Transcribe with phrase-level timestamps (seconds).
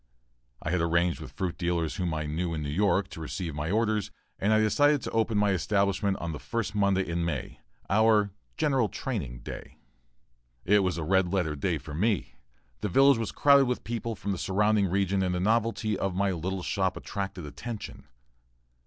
[0.63, 3.69] I had arranged with fruit dealers whom I knew in New York, to receive my
[3.69, 8.31] orders, and I decided to open my establishment on the first Monday in May our
[8.57, 9.77] "general training" day.
[10.65, 12.33] It was a "red letter" day for me.
[12.79, 16.31] The village was crowded with people from the surrounding region and the novelty of my
[16.31, 18.07] little shop attracted attention.